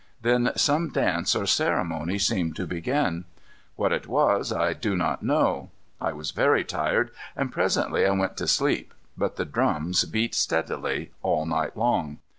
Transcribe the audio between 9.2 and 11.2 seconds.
the drums beat steadily,